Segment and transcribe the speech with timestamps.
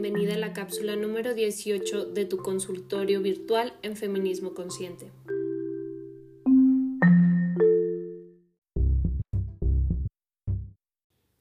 [0.00, 5.12] bienvenida a la cápsula número 18 de tu consultorio virtual en Feminismo Consciente.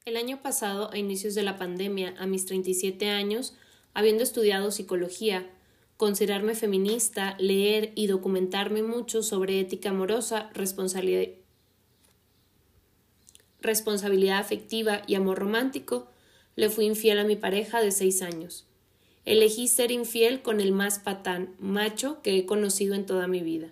[0.06, 3.56] El año pasado, a inicios de la pandemia, a mis 37 años,
[3.96, 5.50] habiendo estudiado psicología,
[5.98, 11.34] considerarme feminista, leer y documentarme mucho sobre ética amorosa, responsabilidad,
[13.62, 16.13] responsabilidad afectiva y amor romántico,
[16.56, 18.66] le fui infiel a mi pareja de seis años.
[19.26, 23.72] Elegí ser infiel con el más patán, macho que he conocido en toda mi vida.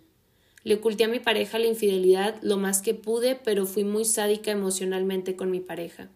[0.63, 4.51] Le oculté a mi pareja la infidelidad lo más que pude, pero fui muy sádica
[4.51, 6.09] emocionalmente con mi pareja.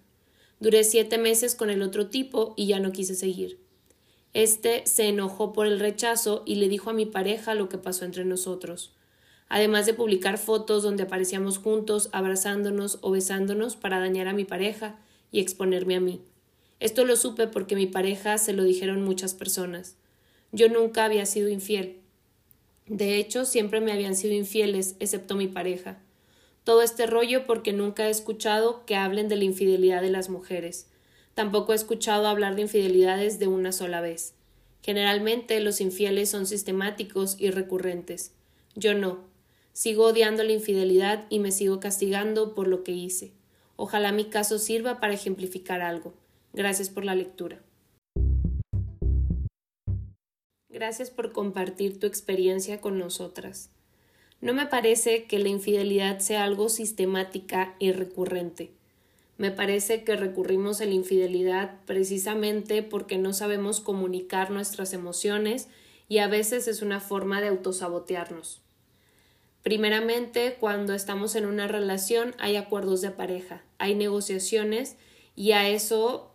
[0.59, 3.59] Duré siete meses con el otro tipo y ya no quise seguir.
[4.33, 8.05] Este se enojó por el rechazo y le dijo a mi pareja lo que pasó
[8.05, 8.93] entre nosotros,
[9.47, 14.99] además de publicar fotos donde aparecíamos juntos, abrazándonos o besándonos para dañar a mi pareja
[15.31, 16.21] y exponerme a mí.
[16.79, 19.95] Esto lo supe porque mi pareja se lo dijeron muchas personas.
[20.51, 21.99] Yo nunca había sido infiel.
[22.87, 25.99] De hecho, siempre me habían sido infieles, excepto mi pareja.
[26.63, 30.87] Todo este rollo porque nunca he escuchado que hablen de la infidelidad de las mujeres.
[31.33, 34.33] Tampoco he escuchado hablar de infidelidades de una sola vez.
[34.81, 38.33] Generalmente los infieles son sistemáticos y recurrentes.
[38.75, 39.19] Yo no.
[39.73, 43.31] Sigo odiando la infidelidad y me sigo castigando por lo que hice.
[43.75, 46.13] Ojalá mi caso sirva para ejemplificar algo.
[46.55, 47.61] Gracias por la lectura.
[50.69, 53.71] Gracias por compartir tu experiencia con nosotras.
[54.39, 58.71] No me parece que la infidelidad sea algo sistemática y recurrente.
[59.37, 65.67] Me parece que recurrimos a la infidelidad precisamente porque no sabemos comunicar nuestras emociones
[66.07, 68.61] y a veces es una forma de autosabotearnos.
[69.61, 74.95] Primeramente, cuando estamos en una relación hay acuerdos de pareja, hay negociaciones
[75.35, 76.31] y a eso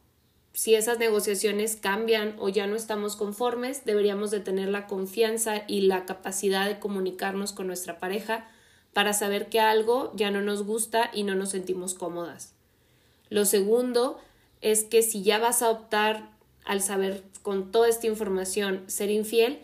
[0.52, 5.82] si esas negociaciones cambian o ya no estamos conformes, deberíamos de tener la confianza y
[5.82, 8.48] la capacidad de comunicarnos con nuestra pareja
[8.92, 12.54] para saber que algo ya no nos gusta y no nos sentimos cómodas.
[13.28, 14.18] Lo segundo
[14.60, 16.30] es que si ya vas a optar
[16.64, 19.60] al saber con toda esta información ser infiel,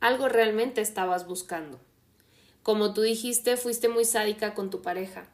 [0.00, 1.78] algo realmente estabas buscando.
[2.62, 5.26] Como tú dijiste, fuiste muy sádica con tu pareja.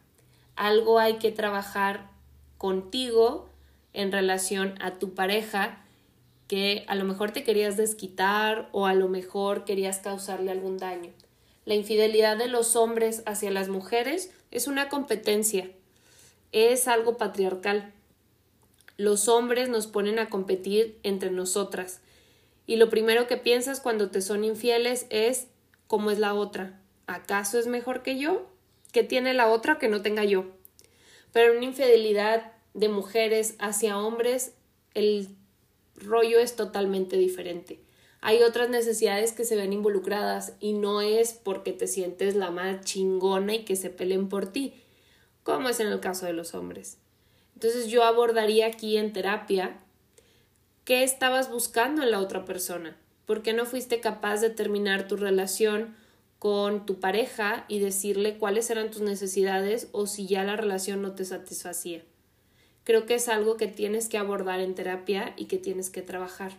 [0.57, 2.11] Algo hay que trabajar
[2.59, 3.49] contigo
[3.93, 5.85] en relación a tu pareja
[6.49, 11.13] que a lo mejor te querías desquitar o a lo mejor querías causarle algún daño.
[11.65, 15.71] La infidelidad de los hombres hacia las mujeres es una competencia,
[16.51, 17.93] es algo patriarcal.
[18.97, 22.01] Los hombres nos ponen a competir entre nosotras
[22.67, 25.47] y lo primero que piensas cuando te son infieles es
[25.87, 26.81] cómo es la otra.
[27.07, 28.47] ¿Acaso es mejor que yo?
[28.93, 30.47] ¿Qué tiene la otra que no tenga yo?
[31.33, 34.55] Pero una infidelidad de mujeres hacia hombres,
[34.95, 35.29] el
[35.97, 37.81] rollo es totalmente diferente.
[38.21, 42.85] Hay otras necesidades que se ven involucradas y no es porque te sientes la más
[42.85, 44.75] chingona y que se peleen por ti,
[45.43, 46.99] como es en el caso de los hombres.
[47.55, 49.79] Entonces yo abordaría aquí en terapia
[50.85, 55.17] qué estabas buscando en la otra persona, por qué no fuiste capaz de terminar tu
[55.17, 55.97] relación
[56.39, 61.15] con tu pareja y decirle cuáles eran tus necesidades o si ya la relación no
[61.15, 62.03] te satisfacía
[62.91, 66.55] creo que es algo que tienes que abordar en terapia y que tienes que trabajar,